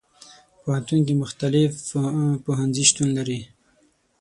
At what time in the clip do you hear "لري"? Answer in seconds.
3.17-3.39